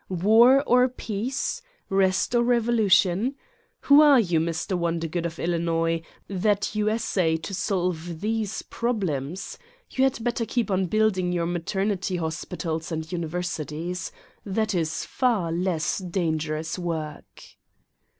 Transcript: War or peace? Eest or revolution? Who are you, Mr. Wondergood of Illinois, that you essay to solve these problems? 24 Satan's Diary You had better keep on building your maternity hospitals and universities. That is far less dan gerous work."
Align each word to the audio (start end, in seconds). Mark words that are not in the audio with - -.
War 0.09 0.63
or 0.65 0.89
peace? 0.89 1.61
Eest 1.91 2.33
or 2.33 2.41
revolution? 2.41 3.35
Who 3.81 4.01
are 4.01 4.19
you, 4.19 4.39
Mr. 4.39 4.75
Wondergood 4.75 5.27
of 5.27 5.37
Illinois, 5.37 6.01
that 6.27 6.73
you 6.73 6.89
essay 6.89 7.37
to 7.37 7.53
solve 7.53 8.19
these 8.21 8.63
problems? 8.63 9.59
24 9.93 9.93
Satan's 9.93 9.93
Diary 9.93 9.95
You 9.95 10.03
had 10.05 10.23
better 10.23 10.45
keep 10.51 10.71
on 10.71 10.85
building 10.87 11.31
your 11.31 11.45
maternity 11.45 12.15
hospitals 12.15 12.91
and 12.91 13.11
universities. 13.11 14.11
That 14.43 14.73
is 14.73 15.05
far 15.05 15.51
less 15.51 15.99
dan 15.99 16.39
gerous 16.39 16.79
work." 16.79 17.43